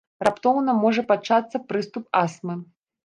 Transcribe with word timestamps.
Раптоўна 0.27 0.73
можа 0.85 1.03
пачацца 1.11 1.57
прыступ 1.73 2.03
астмы. 2.23 2.57